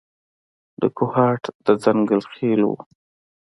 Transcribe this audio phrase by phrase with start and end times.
[0.81, 2.77] د کوهاټ د ځنګل خېلو و.